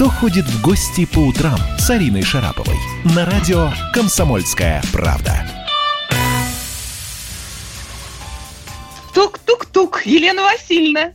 [0.00, 5.46] «Кто ходит в гости по утрам» с Ариной Шараповой на радио «Комсомольская правда».
[9.12, 11.12] Тук-тук-тук, Елена Васильевна.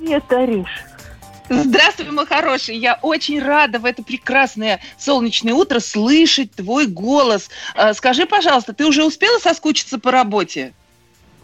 [0.00, 0.66] Нет, Ариш.
[1.48, 2.76] Здравствуй, мой хороший.
[2.76, 7.50] Я очень рада в это прекрасное солнечное утро слышать твой голос.
[7.76, 10.72] А, скажи, пожалуйста, ты уже успела соскучиться по работе?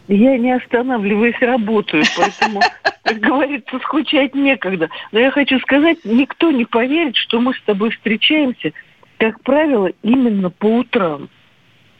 [0.08, 2.60] Я не останавливаясь работаю, поэтому,
[3.02, 4.88] как говорится, скучать некогда.
[5.12, 8.72] Но я хочу сказать, никто не поверит, что мы с тобой встречаемся,
[9.18, 11.28] как правило, именно по утрам.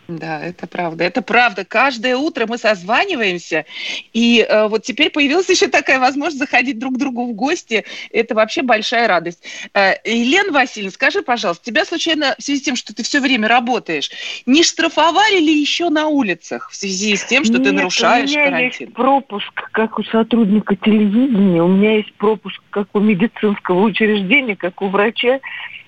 [0.08, 1.04] Да, это правда.
[1.04, 1.64] Это правда.
[1.64, 3.64] Каждое утро мы созваниваемся,
[4.12, 7.84] и э, вот теперь появилась еще такая возможность заходить друг к другу в гости.
[8.12, 9.42] Это вообще большая радость.
[9.74, 13.48] Э, Елена Васильевна, скажи, пожалуйста, тебя случайно в связи с тем, что ты все время
[13.48, 14.10] работаешь,
[14.46, 18.32] не штрафовали ли еще на улицах в связи с тем, что Нет, ты нарушаешь у
[18.32, 18.86] меня карантин?
[18.86, 24.82] есть пропуск, как у сотрудника телевидения, у меня есть пропуск, как у медицинского учреждения, как
[24.82, 25.40] у врача,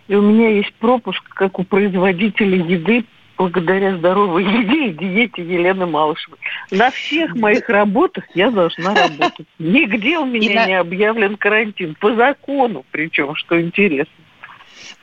[0.08, 3.04] и у меня есть пропуск, как у производителя еды
[3.38, 6.38] благодаря здоровой еде и диете Елены Малышевой.
[6.70, 9.46] На всех моих работах я должна работать.
[9.58, 11.94] Нигде у меня не объявлен карантин.
[11.94, 14.12] По закону причем, что интересно.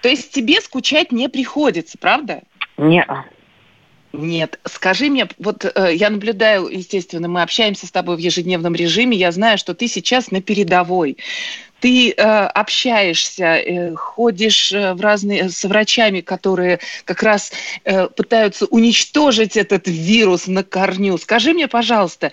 [0.01, 2.43] То есть тебе скучать не приходится, правда?
[2.77, 3.05] Не,
[4.11, 9.17] Нет, скажи мне, вот э, я наблюдаю, естественно, мы общаемся с тобой в ежедневном режиме,
[9.17, 11.17] я знаю, что ты сейчас на передовой.
[11.85, 17.51] Ты э, общаешься, э, ходишь э, в разные с врачами, которые как раз
[17.83, 21.15] э, пытаются уничтожить этот вирус на корню.
[21.19, 22.31] Скажи мне, пожалуйста,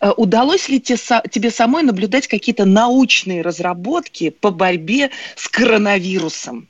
[0.00, 6.68] э, удалось ли те, са- тебе самой наблюдать какие-то научные разработки по борьбе с коронавирусом?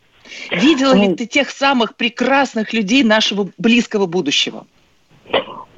[0.53, 4.69] Видела ли Ну, ты тех самых прекрасных людей нашего близкого будущего?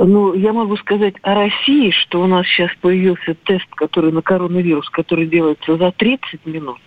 [0.05, 4.89] Ну, я могу сказать о России, что у нас сейчас появился тест, который на коронавирус,
[4.91, 6.79] который делается за 30 минут.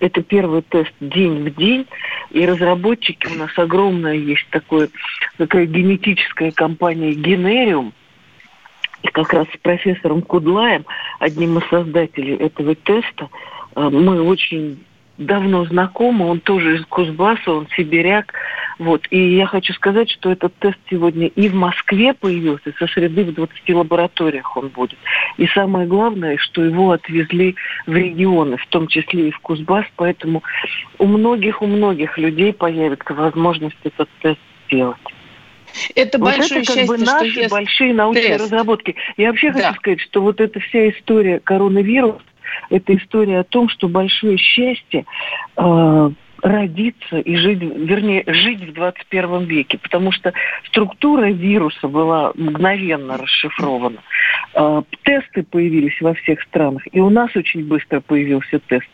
[0.00, 1.86] Это первый тест день в день,
[2.30, 4.90] и разработчики у нас огромная есть такое,
[5.38, 7.94] такая генетическая компания Генериум,
[9.02, 10.84] и как раз с профессором Кудлаем,
[11.20, 13.30] одним из создателей этого теста,
[13.76, 14.84] э, мы очень
[15.16, 18.34] давно знакомы, он тоже из Кузбасса, он сибиряк,
[18.78, 19.06] вот.
[19.10, 23.34] И я хочу сказать, что этот тест сегодня и в Москве появился, со среды в
[23.34, 24.98] 20 лабораториях он будет.
[25.36, 27.56] И самое главное, что его отвезли
[27.86, 30.42] в регионы, в том числе и в Кузбасс, поэтому
[30.98, 34.96] у многих, у многих людей появится возможность этот тест сделать.
[35.94, 38.44] Это Вот большое это как счастье, бы что наши есть большие научные тест.
[38.44, 38.94] разработки.
[39.16, 39.60] Я вообще Да.
[39.60, 42.20] хочу сказать, что вот эта вся история коронавируса,
[42.70, 45.04] это история о том, что большое счастье
[45.56, 46.10] э,
[46.42, 50.32] родиться и жить, вернее, жить в 21 веке, потому что
[50.68, 54.02] структура вируса была мгновенно расшифрована.
[54.54, 58.88] Э, тесты появились во всех странах, и у нас очень быстро появился тест.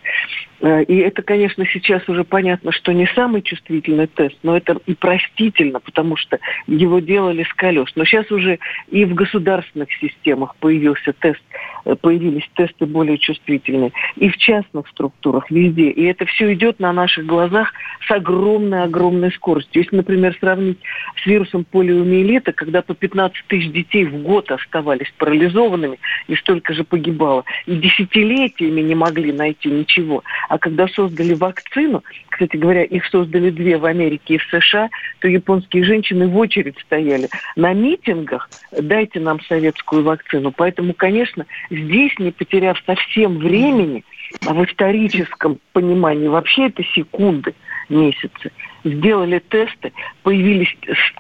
[0.61, 4.95] Э, И это, конечно, сейчас уже понятно, что не самый чувствительный тест, но это и
[4.95, 7.91] простительно, потому что его делали с колес.
[7.95, 8.59] Но сейчас уже
[8.91, 11.43] и в государственных системах появился тест,
[11.85, 15.91] э, появились тесты более чувствительные, и в частных структурах, везде.
[15.91, 17.73] И это все идет на наших глазах
[18.07, 19.83] с огромной-огромной скоростью.
[19.83, 20.79] Если, например, сравнить
[21.23, 26.85] с вирусом полиомиелита, когда по 15 тысяч детей в год оставались парализованными, и столько же
[26.85, 30.23] погибало, и десятилетиями не могли найти ничего.
[30.49, 34.91] А когда создали вакцину, кстати говоря, их создали две в Америке и в США,
[35.21, 40.53] то японские женщины в очередь стояли на митингах, дайте нам советскую вакцину.
[40.53, 44.05] Поэтому, конечно, здесь, не потеряв совсем времени,
[44.47, 47.55] а в историческом понимании вообще это секунды,
[47.89, 48.53] месяцы,
[48.85, 50.75] сделали тесты, появились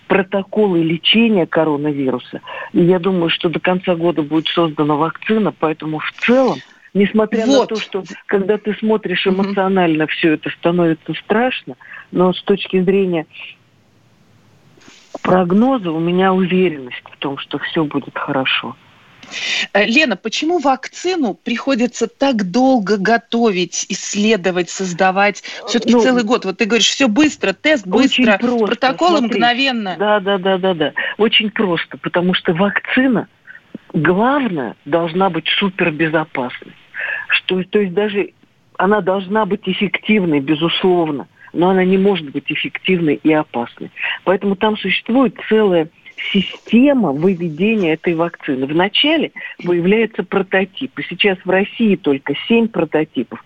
[0.09, 2.41] протоколы лечения коронавируса.
[2.73, 6.61] И я думаю, что до конца года будет создана вакцина, поэтому в целом
[6.95, 7.71] Несмотря на Вот.
[7.71, 11.75] то, что когда ты смотришь эмоционально, все это становится страшно,
[12.13, 13.27] но с точки зрения
[15.21, 18.77] прогноза у меня уверенность в том, что все будет хорошо.
[19.73, 25.43] Э, Лена, почему вакцину приходится так долго готовить, исследовать, создавать?
[25.67, 26.45] Все-таки Ну, целый год.
[26.45, 29.37] Вот ты говоришь, все быстро, тест Очень быстро, просто, протоколы смотри.
[29.37, 29.97] мгновенно.
[29.99, 30.93] Да, да, да, да, да.
[31.19, 33.29] Очень просто, потому что вакцина,
[33.93, 36.75] главное, должна быть супербезопасной.
[37.29, 38.31] Что, то есть даже
[38.77, 43.91] она должна быть эффективной, безусловно, но она не может быть эффективной и опасной.
[44.25, 45.89] Поэтому там существует целая
[46.33, 48.67] система выведения этой вакцины.
[48.67, 49.33] Вначале
[49.65, 50.99] появляется прототип.
[50.99, 53.45] И сейчас в России только 7 прототипов.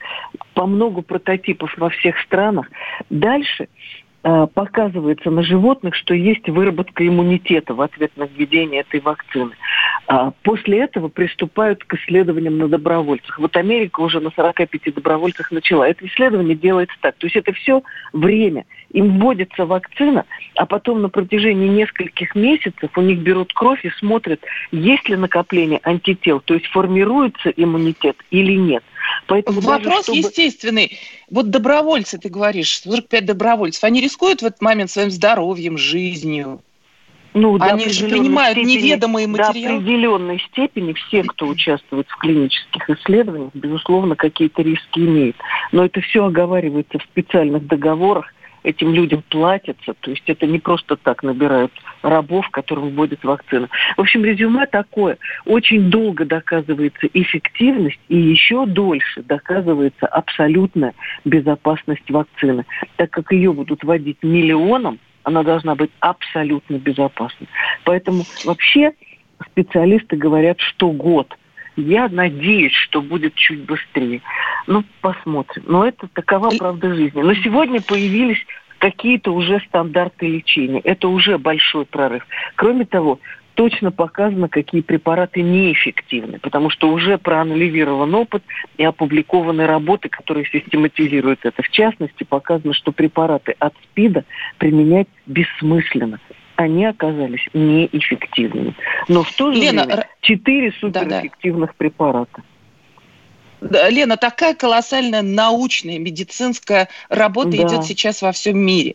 [0.55, 2.71] По много прототипов во всех странах.
[3.11, 3.69] Дальше
[4.55, 9.53] показывается на животных, что есть выработка иммунитета в ответ на введение этой вакцины.
[10.07, 13.39] А после этого приступают к исследованиям на добровольцах.
[13.39, 15.89] Вот Америка уже на 45 добровольцах начала.
[15.89, 17.15] Это исследование делается так.
[17.17, 17.83] То есть это все
[18.13, 18.65] время.
[18.91, 20.25] Им вводится вакцина,
[20.57, 24.41] а потом на протяжении нескольких месяцев у них берут кровь и смотрят,
[24.73, 28.83] есть ли накопление антител, то есть формируется иммунитет или нет.
[29.29, 30.19] Поэтому Вопрос даже, чтобы...
[30.19, 30.99] естественный.
[31.31, 36.63] Вот добровольцы, ты говоришь, 45 добровольцев, они рискуют в этот момент своим здоровьем, жизнью?
[37.35, 39.69] Ну, Они же принимают степени, неведомые материалы.
[39.69, 45.37] До определенной степени все, кто участвует в клинических исследованиях, безусловно, какие-то риски имеют.
[45.73, 48.33] Но это все оговаривается в специальных договорах,
[48.63, 51.73] этим людям платятся, то есть это не просто так набирают
[52.03, 53.69] рабов, которым вводят вакцину.
[53.97, 55.19] В общем, резюме такое.
[55.45, 60.95] Очень долго доказывается эффективность и еще дольше доказывается абсолютная
[61.25, 62.65] безопасность вакцины,
[62.97, 67.49] так как ее будут вводить миллионам, она должна быть абсолютно безопасной.
[67.85, 68.93] Поэтому вообще
[69.51, 71.37] специалисты говорят, что год.
[71.77, 74.21] Я надеюсь, что будет чуть быстрее.
[74.67, 75.65] Ну, посмотрим.
[75.67, 77.23] Но это такова правда жизни.
[77.23, 78.39] Но сегодня появились
[78.79, 80.81] какие-то уже стандарты лечения.
[80.81, 82.27] Это уже большой прорыв.
[82.55, 83.19] Кроме того,
[83.55, 88.45] точно показано, какие препараты неэффективны, потому что уже проанализирован опыт
[88.77, 91.63] и опубликованы работы, которые систематизируют это.
[91.63, 94.25] В частности, показано, что препараты от СПИДа
[94.59, 96.21] применять бессмысленно
[96.59, 98.75] они оказались неэффективными.
[99.07, 101.79] Но в то же Лена, время четыре суперэффективных да, да.
[101.79, 102.43] препарата.
[103.61, 107.57] Лена, такая колоссальная научная, медицинская работа да.
[107.59, 108.95] идет сейчас во всем мире.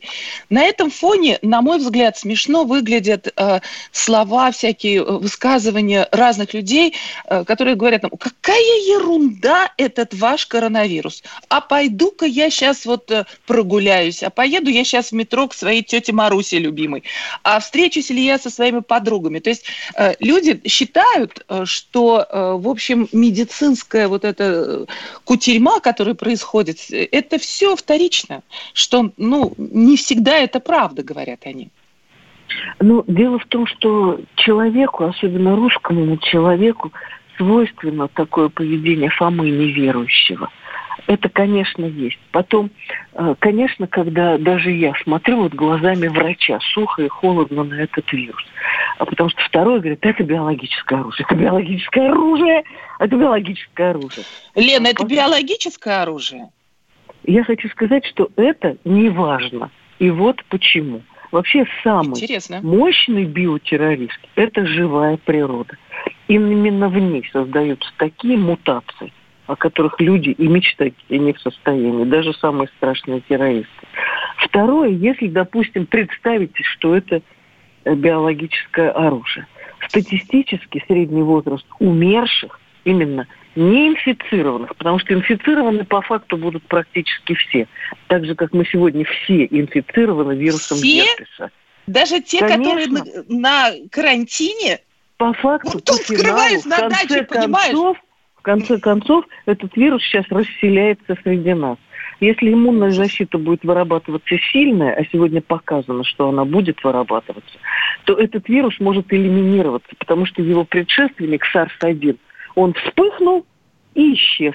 [0.49, 3.59] На этом фоне, на мой взгляд, смешно выглядят э,
[3.91, 6.93] слова, всякие э, высказывания разных людей,
[7.25, 11.23] э, которые говорят нам, какая ерунда этот ваш коронавирус.
[11.49, 15.83] А пойду-ка я сейчас вот э, прогуляюсь, а поеду я сейчас в метро к своей
[15.83, 17.03] тете Марусе любимой,
[17.43, 19.39] а встречусь ли я со своими подругами.
[19.39, 19.65] То есть
[19.95, 24.52] э, люди считают, э, что, э, в общем, медицинская вот эта
[25.23, 31.69] кутерьма, которая происходит, это все вторично, что, ну, не всегда это правда, говорят они.
[32.79, 36.91] Ну, дело в том, что человеку, особенно русскому человеку,
[37.37, 40.49] свойственно такое поведение Фомы неверующего–
[41.07, 42.19] это, конечно, есть.
[42.31, 42.71] Потом,
[43.13, 48.43] э, конечно, когда даже я смотрю вот глазами врача сухо и холодно на этот вирус,
[48.97, 52.63] а потому что второй говорит, это биологическое оружие, это биологическое оружие,
[52.99, 54.25] это биологическое оружие.
[54.55, 56.49] Лена, это биологическое оружие?
[57.25, 59.71] Я хочу сказать, что это не важно.
[59.99, 61.01] И вот почему.
[61.31, 62.59] Вообще самый Интересно.
[62.61, 65.77] мощный биотеррорист– это живая природа.
[66.27, 69.11] Именно в ней создаются такие мутации–
[69.47, 73.69] о которых люди и мечтать и не в состоянии, даже самые страшные террористы.
[74.37, 77.21] Второе, если, допустим, представить, что это
[77.83, 79.47] э, биологическое оружие.
[79.87, 87.67] Статистически средний возраст умерших, именно не инфицированных, потому что инфицированы по факту будут практически все.
[88.07, 91.03] Так же, как мы сегодня все инфицированы вирусом все?
[91.03, 91.51] герпеса.
[91.85, 92.63] Даже те, Конечно.
[92.63, 94.79] которые на, на карантине?
[95.17, 98.12] По факту, ну, по финалу, в конце концов, в
[98.43, 101.77] конце концов, этот вирус сейчас расселяется среди нас.
[102.19, 107.57] Если иммунная защита будет вырабатываться сильная, а сегодня показано, что она будет вырабатываться,
[108.05, 112.17] то этот вирус может элиминироваться, потому что его предшественник SARS-1,
[112.55, 113.45] он вспыхнул
[113.95, 114.53] и исчез.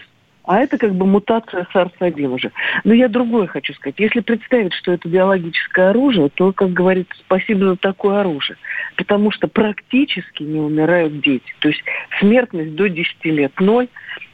[0.49, 2.53] А это как бы мутация SARS-1 уже.
[2.83, 3.97] Но я другое хочу сказать.
[3.99, 8.57] Если представить, что это биологическое оружие, то, как говорится, спасибо за такое оружие.
[8.97, 11.53] Потому что практически не умирают дети.
[11.59, 11.83] То есть
[12.19, 13.89] смертность до 10 лет ноль,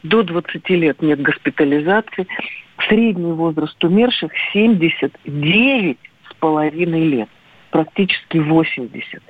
[0.04, 2.28] до 20 лет нет госпитализации.
[2.88, 5.98] Средний возраст умерших 79
[6.30, 7.28] с половиной лет
[7.72, 9.20] практически 80.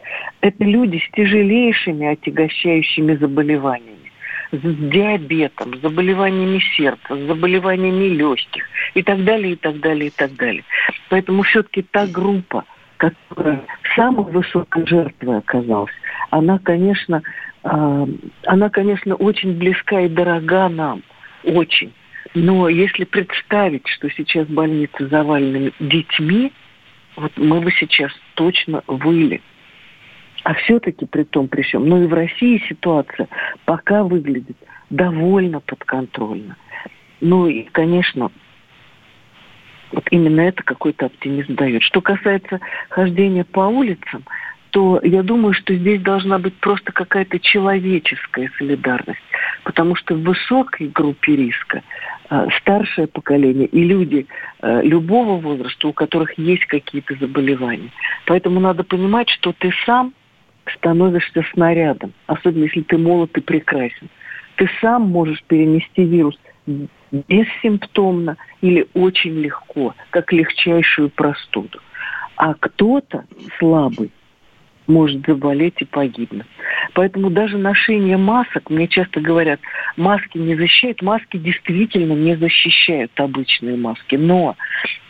[0.42, 4.03] Это люди с тяжелейшими отягощающими заболеваниями
[4.52, 10.10] с диабетом, с заболеваниями сердца, с заболеваниями легких и так далее, и так далее, и
[10.10, 10.64] так далее.
[11.08, 12.64] Поэтому все-таки та группа,
[12.96, 13.62] которая
[13.96, 15.92] самой высокой жертвой оказалась,
[16.30, 17.22] она, конечно,
[17.64, 18.06] э,
[18.46, 21.02] она, конечно, очень близка и дорога нам,
[21.44, 21.92] очень.
[22.34, 26.52] Но если представить, что сейчас больницы завалены детьми,
[27.16, 29.40] вот мы бы сейчас точно выли.
[30.44, 33.28] А все-таки при том, при всем, ну и в России ситуация
[33.64, 34.56] пока выглядит
[34.90, 36.56] довольно подконтрольно.
[37.20, 38.30] Ну и, конечно,
[39.90, 41.82] вот именно это какой-то оптимизм дает.
[41.82, 42.60] Что касается
[42.90, 44.24] хождения по улицам,
[44.70, 49.22] то я думаю, что здесь должна быть просто какая-то человеческая солидарность.
[49.62, 51.82] Потому что в высокой группе риска
[52.28, 54.26] э, старшее поколение и люди
[54.60, 57.90] э, любого возраста, у которых есть какие-то заболевания.
[58.26, 60.12] Поэтому надо понимать, что ты сам
[60.76, 64.08] становишься снарядом, особенно если ты молод и прекрасен.
[64.56, 71.80] Ты сам можешь перенести вирус бессимптомно или очень легко, как легчайшую простуду.
[72.36, 73.24] А кто-то
[73.58, 74.10] слабый
[74.86, 76.46] может заболеть и погибнуть.
[76.94, 79.60] Поэтому даже ношение масок, мне часто говорят,
[79.96, 84.56] маски не защищают, маски действительно не защищают обычные маски, но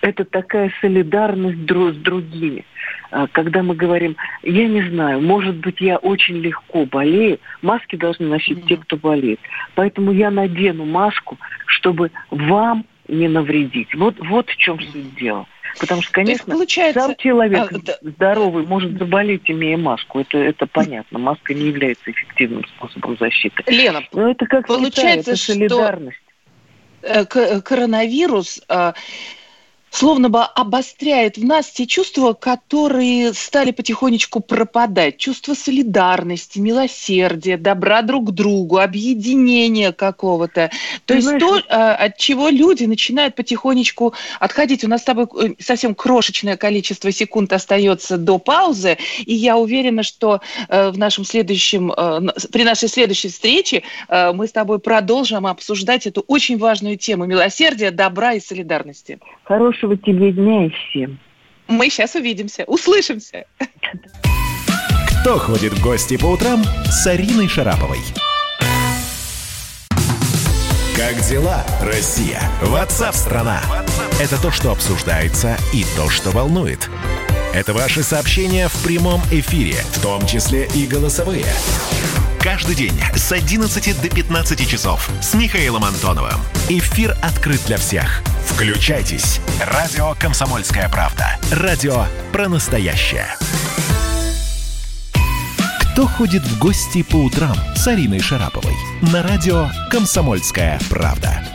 [0.01, 2.65] это такая солидарность с другими.
[3.11, 8.27] А, когда мы говорим, я не знаю, может быть, я очень легко болею, маски должны
[8.27, 8.69] носить mm-hmm.
[8.69, 9.41] те, кто болеет.
[9.75, 13.95] Поэтому я надену маску, чтобы вам не навредить.
[13.95, 15.47] Вот, вот в чем суть дела.
[15.79, 17.01] Потому что, конечно, получается...
[17.01, 17.99] сам человек а, да...
[18.03, 20.21] здоровый может заболеть, имея маску.
[20.21, 21.19] Это, это понятно.
[21.19, 23.63] Маска не является эффективным способом защиты.
[23.67, 26.19] Лена, Но это как получается, Китай, это солидарность.
[27.03, 28.95] Что э, коронавирус а,
[29.95, 35.19] словно бы обостряет в нас те чувства, которые стали потихонечку пропадать.
[35.19, 40.71] Чувство солидарности, милосердия, добра друг к другу, объединения какого-то.
[41.07, 44.83] То есть то, а, от чего люди начинают потихонечку отходить.
[44.83, 50.03] У нас с тобой э, совсем крошечное количество секунд остается до паузы, и я уверена,
[50.03, 52.21] что э, в нашем следующем, э,
[52.51, 58.33] при нашей следующей встрече мы с тобой продолжим обсуждать эту очень важную тему милосердия, добра
[58.33, 59.21] и солидарности.
[59.45, 61.19] Хорошего Хорошего тебе дня и всем.
[61.69, 63.45] Мы сейчас увидимся, услышимся.
[65.21, 67.99] Кто ходит в гости по утрам с Ариной Шараповой?
[70.97, 72.41] Как дела, Россия?
[72.63, 73.61] Ватсап-страна!
[74.19, 76.89] Это то, что обсуждается и то, что волнует.
[77.53, 81.45] Это ваши сообщения в прямом эфире, в том числе и голосовые.
[82.45, 86.39] Каждый день с 11 до 15 часов с Михаилом Антоновым.
[86.69, 88.23] Эфир открыт для всех.
[88.47, 89.41] Включайтесь.
[89.65, 91.39] Радио «Комсомольская правда».
[91.51, 93.29] Радио про настоящее.
[95.95, 98.75] Кто ходит в гости по утрам с Ариной Шараповой?
[99.11, 101.54] На радио «Комсомольская правда».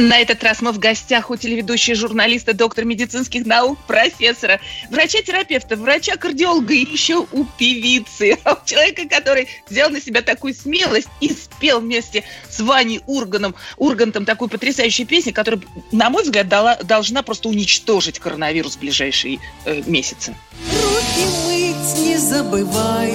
[0.00, 6.72] На этот раз мы в гостях у телеведущей журналиста, доктора медицинских наук, профессора, врача-терапевта, врача-кардиолога
[6.72, 8.38] и еще у певицы.
[8.64, 14.48] Человека, который взял на себя такую смелость и спел вместе с Ваней Урганом, Ургантом такую
[14.48, 15.60] потрясающую песню, которая,
[15.92, 20.34] на мой взгляд, дала, должна просто уничтожить коронавирус в ближайшие э, месяцы.
[20.82, 23.12] Руки мыть не забывай,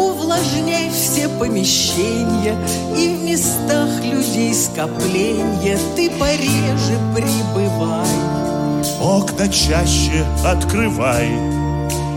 [0.00, 2.56] увлажняй все помещения
[2.96, 8.06] И в местах людей скопления Ты пореже прибывай
[9.00, 11.30] Окна чаще открывай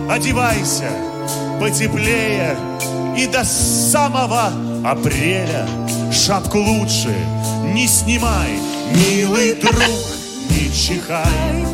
[0.10, 0.90] Одевайся
[1.60, 2.56] потеплее
[3.18, 4.52] И до самого
[4.84, 5.68] апреля
[6.12, 7.16] Шапку лучше
[7.74, 8.60] не снимай.
[8.94, 9.74] Милый друг,
[10.50, 11.66] не чихай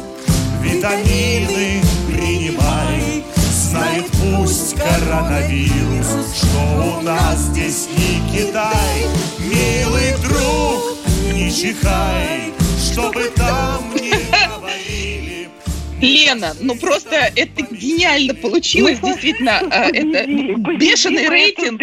[0.61, 3.23] Витамины принимай
[3.69, 9.05] Знает пусть коронавирус, что у нас здесь не Китай.
[9.37, 10.97] Милый друг,
[11.31, 15.49] не чихай, чтобы там не говорили.
[16.01, 20.25] Лена, ну просто это гениально получилось, ну, действительно, э, это
[20.75, 21.79] бешеный рейтинг.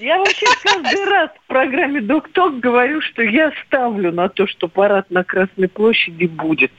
[0.00, 5.10] Я вообще каждый раз в программе «Док-ток» говорю, что я ставлю на то, что парад
[5.10, 6.72] на Красной площади будет.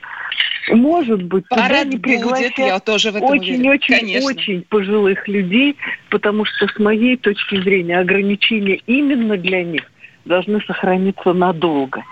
[0.68, 5.76] Может быть, Парад не тоже в этом очень-очень-очень пожилых людей,
[6.10, 9.82] потому что с моей точки зрения ограничения именно для них
[10.24, 12.04] должны сохраниться надолго.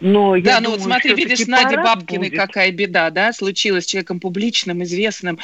[0.00, 2.38] Но да, ну думаю, вот смотри, видишь, Надя Бабкиной будет.
[2.38, 5.38] какая беда, да, случилась с человеком публичным, известным.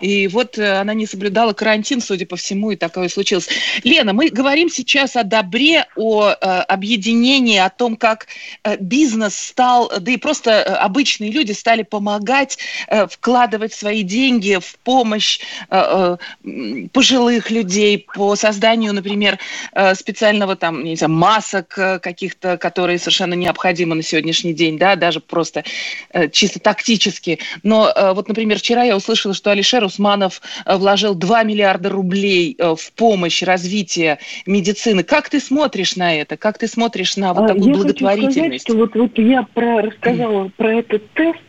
[0.00, 3.48] И вот э, она не соблюдала карантин, судя по всему, и такое случилось.
[3.82, 8.28] Лена, мы говорим сейчас о добре, о э, объединении, о том, как
[8.62, 14.58] э, бизнес стал, да и просто э, обычные люди стали помогать, э, вкладывать свои деньги
[14.60, 19.38] в помощь э, э, пожилых людей по созданию, например,
[19.72, 24.96] э, специального там, не знаю, масок э, каких-то, которые совершенно необходимы на сегодняшний день, да,
[24.96, 25.64] даже просто
[26.12, 27.38] э, чисто тактически.
[27.62, 32.56] Но э, вот, например, вчера я услышала, что Алишер Усманов э, вложил 2 миллиарда рублей
[32.58, 35.02] э, в помощь развития медицины.
[35.02, 36.36] Как ты смотришь на это?
[36.36, 38.34] Как ты смотришь на вот а, такую я благотворительность?
[38.34, 41.40] Хочу сказать, что вот, вот я про, рассказала про этот тест.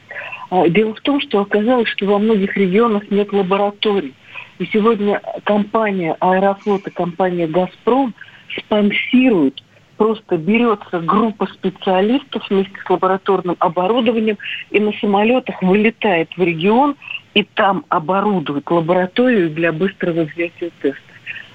[0.50, 4.14] А, дело в том, что оказалось, что во многих регионах нет лабораторий.
[4.60, 8.16] И сегодня компания Аэрофлот и компания «Газпром»
[8.58, 9.62] спонсируют
[9.98, 14.38] просто берется группа специалистов вместе с лабораторным оборудованием
[14.72, 16.96] и на самолетах вылетает в регион
[17.34, 21.04] и там оборудует лабораторию для быстрого взятия тестов.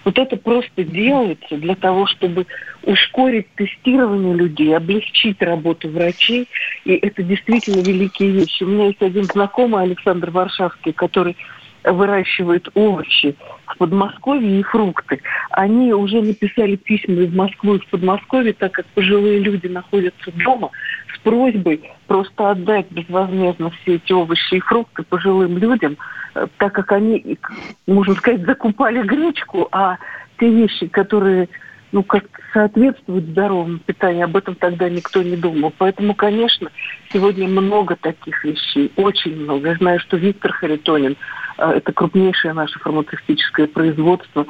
[0.04, 2.46] Вот это просто делается для того, чтобы
[2.82, 6.48] ускорить тестирование людей, облегчить работу врачей.
[6.84, 8.64] И это действительно великие вещи.
[8.64, 11.36] У меня есть один знакомый, Александр Варшавский, который
[11.84, 13.36] выращивает овощи
[13.66, 15.20] в Подмосковье и фрукты,
[15.50, 20.70] они уже написали письма из Москвы в Подмосковье, так как пожилые люди находятся дома,
[21.14, 25.96] с просьбой просто отдать безвозмездно все эти овощи и фрукты пожилым людям,
[26.34, 27.38] э, так как они,
[27.86, 29.96] можно сказать, закупали гречку, а
[30.38, 31.48] те вещи, которые
[31.92, 34.24] ну, как соответствуют здоровому питанию.
[34.24, 35.72] Об этом тогда никто не думал.
[35.76, 36.70] Поэтому, конечно,
[37.12, 39.68] сегодня много таких вещей, очень много.
[39.68, 41.16] Я знаю, что Виктор Харитонин,
[41.58, 44.46] это крупнейшее наше фармацевтическое производство,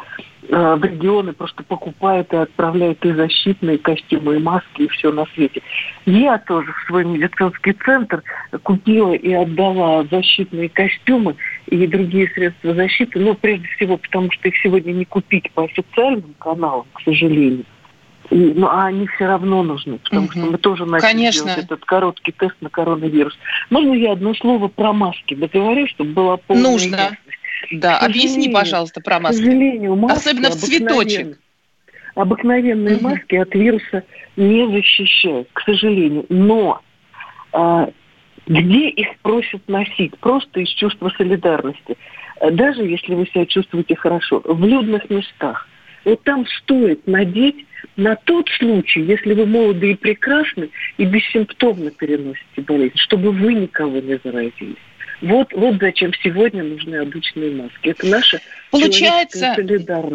[0.48, 5.26] э, в регионы просто покупает и отправляет и защитные костюмы, и маски, и все на
[5.34, 5.62] свете.
[6.06, 8.22] Я тоже в свой медицинский центр
[8.62, 14.56] купила и отдала защитные костюмы и другие средства защиты, но прежде всего потому, что их
[14.62, 17.64] сегодня не купить по официальным каналам, к сожалению.
[18.30, 20.32] И, ну, а они все равно нужны, потому угу.
[20.32, 21.44] что мы тоже начали Конечно.
[21.44, 23.36] делать этот короткий тест на коронавирус.
[23.70, 26.96] Можно я одно слово про маски договорю, чтобы была полная Нужно.
[26.96, 27.20] Ясность?
[27.72, 29.40] Да, объясни, пожалуйста, про маски.
[29.40, 31.38] К сожалению, маски Особенно в цветочек.
[32.14, 33.04] Обыкновенные угу.
[33.04, 34.04] маски от вируса
[34.36, 36.26] не защищают, к сожалению.
[36.28, 36.80] Но
[37.52, 37.88] а,
[38.46, 40.18] где их просят носить?
[40.18, 41.96] Просто из чувства солидарности.
[42.52, 44.42] Даже если вы себя чувствуете хорошо.
[44.44, 45.68] В людных местах.
[46.04, 47.66] Вот там стоит надеть
[47.96, 53.98] на тот случай, если вы молоды и прекрасны и бессимптомно переносите болезнь, чтобы вы никого
[53.98, 54.76] не заразили.
[55.20, 57.90] Вот, вот зачем сегодня нужны обычные маски.
[57.90, 58.40] Это наша
[58.72, 59.54] получается,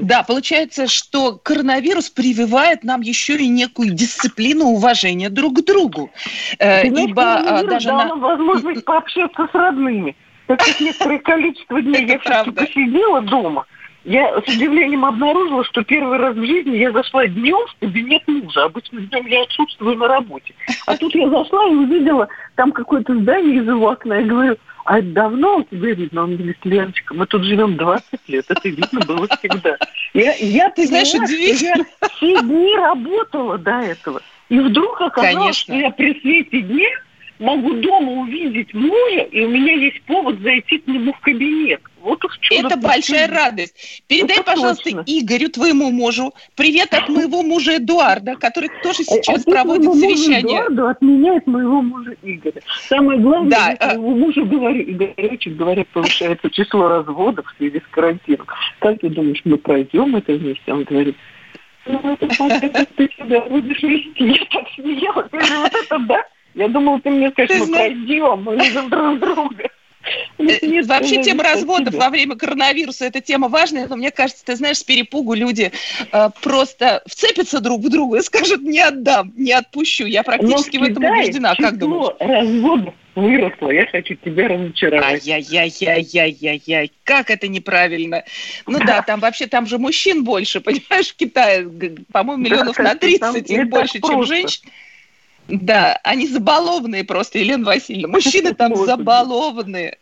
[0.02, 6.12] Да, получается, что коронавирус прививает нам еще и некую дисциплину уважения друг к другу.
[6.60, 8.06] Э, Ты ибо знаешь, а, даже дал на...
[8.08, 10.14] нам возможность пообщаться с родными.
[10.48, 13.66] Так как некоторое количество дней я все-таки посидела дома–
[14.08, 18.64] я с удивлением обнаружила, что первый раз в жизни я зашла днем в кабинет мужа.
[18.64, 20.54] Обычно днем я отсутствую на работе.
[20.86, 24.14] А тут я зашла и увидела там какое-то здание из его окна.
[24.14, 26.24] Я говорю, а это давно у тебя видно?
[26.24, 28.46] Он говорит, Леночка, мы тут живем 20 лет.
[28.48, 29.78] Это видно было всегда.
[30.14, 31.86] Я, я Ты знаешь, удивительно.
[32.02, 34.22] Я все дни работала до этого.
[34.48, 35.64] И вдруг оказалось, Конечно.
[35.64, 36.88] что я при свете дня
[37.40, 41.82] могу дома увидеть мужа, и у меня есть повод зайти к нему в кабинет.
[42.08, 44.02] Вот уж Это большая радость.
[44.08, 45.04] Передай, Это пожалуйста, точно.
[45.06, 50.62] Игорю, твоему мужу, привет от моего мужа Эдуарда, который тоже а сейчас а проводит совещание.
[50.62, 52.62] Эдуарду от меня от моего мужа Игоря.
[52.88, 57.92] Самое главное, да, я своему мужу говорю, Игоречек, говорят, повышается число разводов в связи с
[57.92, 58.48] карантином.
[58.80, 60.72] Как ты думаешь, мы пройдем это вместе?
[60.72, 61.18] Он говорит,
[61.88, 64.24] ну, это как ты себя будешь вести.
[64.24, 65.30] Я так смеялась.
[65.30, 66.24] Вот это да?
[66.56, 69.70] Я думала, ты мне скажешь, мы пройдем, мы любим друг друга.
[70.38, 74.56] Нет, э, Вообще тема разводов во время коронавируса это тема важная, но мне кажется, ты
[74.56, 75.72] знаешь, с перепугу люди
[76.12, 80.06] э, просто вцепятся друг в друга и скажут, не отдам, не отпущу.
[80.06, 81.56] Я практически но в этом убеждена.
[81.56, 82.16] Как думаешь?
[82.20, 85.28] разводов выросло, я хочу тебя разочаровать.
[85.28, 88.24] Ай-яй-яй-яй-яй-яй, как это неправильно.
[88.68, 91.68] Ну да, там вообще, там же мужчин больше, понимаешь, в Китае,
[92.12, 94.70] по-моему, миллионов на 30 их больше, чем женщин.
[95.48, 98.10] Да, они забалованные просто, Елена Васильевна.
[98.10, 99.98] Мужчины там забалованные.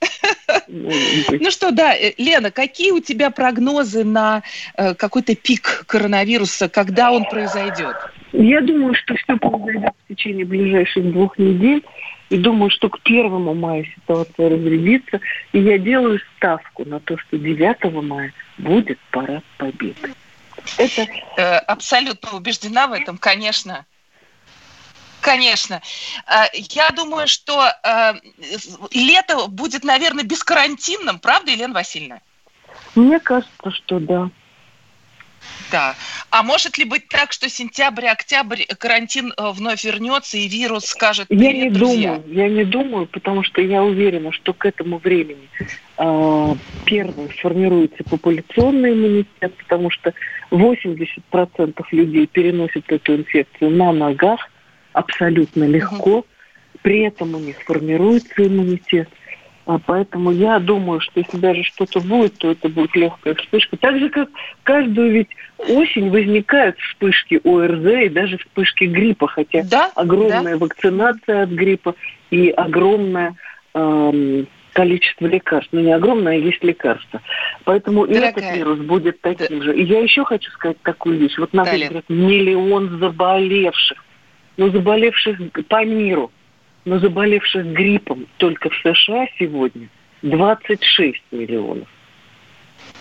[0.68, 4.44] Ну что, да, э, Лена, какие у тебя прогнозы на
[4.76, 7.96] э, какой-то пик коронавируса, когда он произойдет?
[8.32, 11.84] Я думаю, что все произойдет в течение ближайших двух недель.
[12.30, 15.20] И думаю, что к первому мая ситуация разрядится.
[15.54, 20.14] И я делаю ставку на то, что 9 мая будет парад победы.
[20.78, 21.08] Это...
[21.38, 23.86] Э, абсолютно убеждена в этом, конечно.
[25.26, 25.82] Конечно.
[26.28, 28.14] Э, я думаю, что э,
[28.92, 32.20] лето будет, наверное, бескарантинным, правда, Елена Васильевна?
[32.94, 34.30] Мне кажется, что да.
[35.72, 35.96] Да.
[36.30, 41.26] А может ли быть так, что сентябрь, октябрь карантин э, вновь вернется и вирус скажет
[41.32, 42.18] Я не друзья?
[42.18, 45.50] думаю, я не думаю, потому что я уверена, что к этому времени
[45.98, 50.14] э, первое сформируется популяционный иммунитет, потому что
[50.52, 54.52] 80% людей переносят эту инфекцию на ногах,
[54.96, 56.20] абсолютно легко.
[56.20, 56.26] Угу.
[56.82, 59.10] При этом у них формируется иммунитет.
[59.66, 63.78] А поэтому я думаю, что если даже что-то будет, то это будет легкая вспышка.
[63.78, 64.30] Так же, как
[64.62, 69.92] каждую ведь осень возникают вспышки ОРЗ и даже вспышки гриппа, хотя да?
[69.96, 70.58] огромная да.
[70.58, 71.96] вакцинация от гриппа
[72.30, 73.36] и огромное
[73.74, 75.70] эм, количество лекарств.
[75.72, 77.22] Ну, не огромное, а есть лекарства.
[77.64, 78.30] Поэтому Дорогая.
[78.30, 79.66] и этот вирус будет таким да.
[79.66, 79.76] же.
[79.76, 81.40] И я еще хочу сказать такую вещь.
[81.40, 83.98] Вот, например, миллион заболевших
[84.58, 86.32] но заболевших по миру,
[86.86, 89.89] но заболевших гриппом только в США сегодня
[90.22, 91.88] 26 миллионов.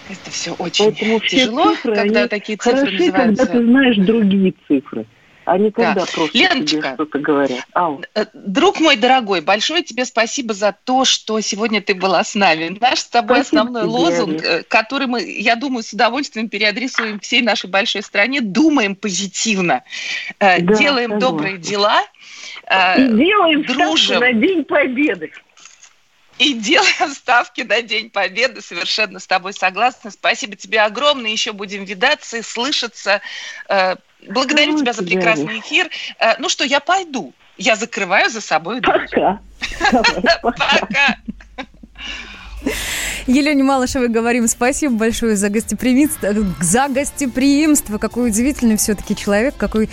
[0.09, 3.47] Это все очень Поэтому тяжело, цифры, когда такие цифры хороши, называются.
[3.47, 5.07] когда ты знаешь другие цифры.
[5.45, 6.07] Они когда да.
[6.13, 7.67] просто Леночка, что-то говорят.
[7.73, 8.03] Ау.
[8.15, 12.77] Э, друг мой дорогой, большое тебе спасибо за то, что сегодня ты была с нами.
[12.81, 14.49] Наш с тобой спасибо основной тебе, лозунг, Аня.
[14.49, 18.41] Э, который мы, я думаю, с удовольствием переадресуем всей нашей большой стране.
[18.41, 19.85] Думаем позитивно,
[20.39, 21.21] э, да, делаем согласна.
[21.21, 22.03] добрые дела.
[22.97, 24.21] И делаем дружим.
[24.21, 25.31] на День Победы.
[26.39, 28.61] И делаем ставки на День Победы.
[28.61, 30.11] Совершенно с тобой согласна.
[30.11, 31.31] Спасибо тебе огромное.
[31.31, 33.21] Еще будем видаться и слышаться.
[34.29, 35.91] Благодарю ну, тебя за прекрасный эфир.
[36.19, 37.33] Э, ну что, я пойду.
[37.57, 39.09] Я закрываю за собой дверь.
[39.91, 40.39] Пока.
[40.43, 41.17] Пока.
[43.27, 46.35] Елене Малышевой говорим спасибо большое за гостеприимство.
[46.61, 47.99] За гостеприимство.
[47.99, 49.89] Какой удивительный все-таки человек, какой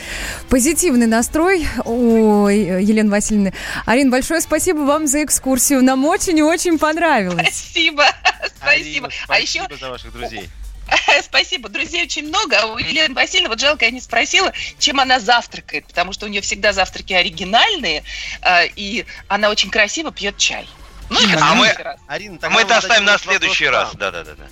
[0.50, 3.54] позитивный настрой у Елены Васильевны.
[3.86, 5.84] Арин, большое спасибо вам за экскурсию.
[5.84, 7.48] Нам очень и очень понравилось.
[7.48, 8.04] Спасибо.
[8.62, 9.10] Спасибо.
[9.28, 9.62] А еще...
[9.80, 10.50] за ваших друзей.
[11.24, 11.70] Спасибо.
[11.70, 12.60] Друзей очень много.
[12.60, 16.30] А у Елены Васильевны, вот жалко, я не спросила, чем она завтракает, потому что у
[16.30, 18.04] нее всегда завтраки оригинальные,
[18.42, 20.68] а, и она очень красиво пьет чай.
[21.10, 21.68] Ну, а мы,
[22.08, 23.92] Арина, а мы это оставим на следующий раз.
[23.96, 24.46] Да, да, да, да.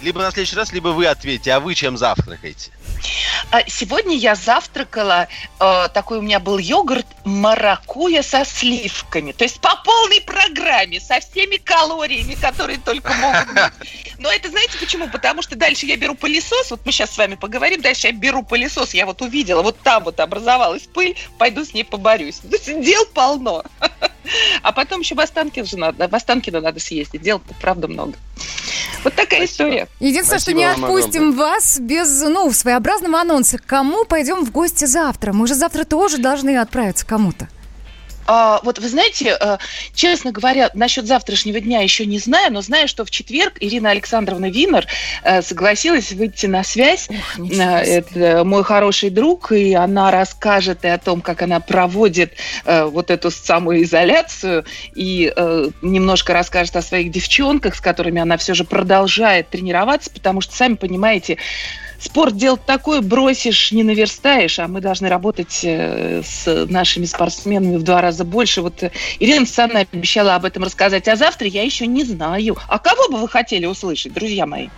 [0.00, 2.70] Либо на следующий раз, либо вы ответите, а вы чем завтракаете?
[3.50, 5.28] А, сегодня я завтракала,
[5.60, 9.32] э, такой у меня был йогурт маракуя со сливками.
[9.32, 14.18] То есть по полной программе, со всеми калориями, которые только могут быть.
[14.18, 15.08] Но это знаете почему?
[15.08, 18.42] Потому что дальше я беру пылесос, вот мы сейчас с вами поговорим, дальше я беру
[18.42, 22.40] пылесос, я вот увидела, вот там вот образовалась пыль, пойду с ней поборюсь.
[22.66, 23.64] Дел полно.
[24.62, 27.20] А потом еще в Останкино надо, в Останкино надо съездить.
[27.20, 28.14] Дел-то, правда, много.
[29.02, 29.68] Вот такая Спасибо.
[29.68, 29.88] история.
[30.00, 31.36] Единственное, Спасибо что не отпустим огромное.
[31.36, 33.58] вас без, ну, своеобразного анонса.
[33.58, 35.32] Кому пойдем в гости завтра?
[35.32, 37.48] Мы же завтра тоже должны отправиться кому-то.
[38.26, 39.58] А, вот вы знаете, а,
[39.94, 44.50] честно говоря, насчет завтрашнего дня еще не знаю, но знаю, что в четверг Ирина Александровна
[44.50, 44.86] Винер
[45.22, 47.08] а, согласилась выйти на связь.
[47.10, 52.32] Ох, Это мой хороший друг, и она расскажет и о том, как она проводит
[52.64, 55.32] вот эту самую изоляцию, и
[55.82, 60.74] немножко расскажет о своих девчонках, с которыми она все же продолжает тренироваться, потому что, сами
[60.74, 61.36] понимаете,
[62.04, 67.82] спорт дело такое, бросишь, не наверстаешь, а мы должны работать э, с нашими спортсменами в
[67.82, 68.62] два раза больше.
[68.62, 72.56] Вот э, Ирина Александровна обещала об этом рассказать, а завтра я еще не знаю.
[72.68, 74.68] А кого бы вы хотели услышать, друзья мои?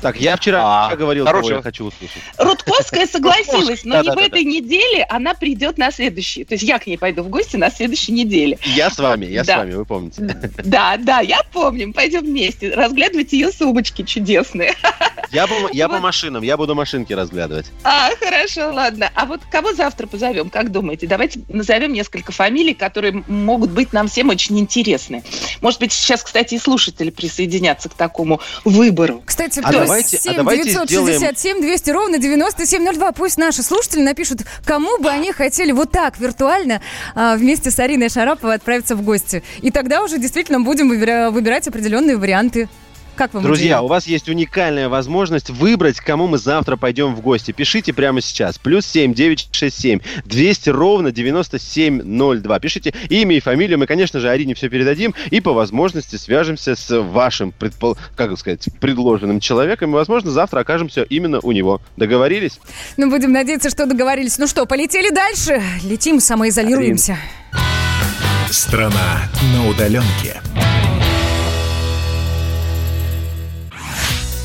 [0.00, 2.22] Так, я вчера а, говорил, кого я хочу услышать.
[2.38, 6.44] Рудковская согласилась, но не в этой неделе, она придет на следующий.
[6.44, 8.58] То есть я к ней пойду в гости на следующей неделе.
[8.64, 10.22] Я с вами, я с вами, вы помните.
[10.64, 11.92] Да, да, я помню.
[11.92, 12.72] Пойдем вместе.
[12.74, 14.74] Разглядывать ее сумочки чудесные.
[15.30, 17.66] Я по, я по машинам, я буду машинки разглядывать.
[17.84, 19.10] А, хорошо, ладно.
[19.14, 21.06] А вот кого завтра позовем, как думаете?
[21.06, 25.22] Давайте назовем несколько фамилий, которые могут быть нам всем очень интересны.
[25.60, 29.22] Может быть, сейчас, кстати, и слушатели присоединятся к такому выбору.
[29.26, 31.62] Кстати, а давайте, 7 а давайте 967 сделаем...
[31.62, 33.12] 200 ровно 9702.
[33.12, 36.80] Пусть наши слушатели напишут, кому бы они хотели вот так виртуально
[37.14, 39.42] а, вместе с Ариной Шараповой отправиться в гости.
[39.62, 42.68] И тогда уже действительно будем выбирать определенные варианты.
[43.18, 43.80] Как вам Друзья, идея?
[43.80, 47.50] у вас есть уникальная возможность выбрать, к кому мы завтра пойдем в гости.
[47.50, 48.58] Пишите прямо сейчас.
[48.58, 52.60] Плюс семь девять шесть семь двести ровно девяносто семь ноль два.
[52.60, 53.76] Пишите имя и фамилию.
[53.76, 57.98] Мы, конечно же, Арине все передадим и по возможности свяжемся с вашим, предпол...
[58.14, 59.90] как сказать, предложенным человеком.
[59.90, 61.80] И, возможно, завтра окажемся именно у него.
[61.96, 62.60] Договорились?
[62.96, 64.38] Ну, будем надеяться, что договорились.
[64.38, 65.60] Ну что, полетели дальше?
[65.82, 67.18] Летим, самоизолируемся.
[67.52, 68.52] Арин.
[68.52, 70.40] Страна на удаленке.